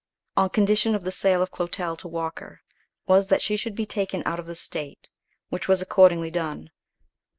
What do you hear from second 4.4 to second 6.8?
the state, which was accordingly done.